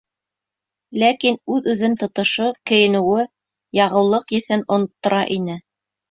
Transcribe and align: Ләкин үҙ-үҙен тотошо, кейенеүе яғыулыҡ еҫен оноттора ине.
Ләкин 1.01 1.35
үҙ-үҙен 1.55 1.97
тотошо, 2.03 2.47
кейенеүе 2.71 3.25
яғыулыҡ 3.79 4.33
еҫен 4.37 4.65
оноттора 4.77 5.21
ине. 5.37 5.59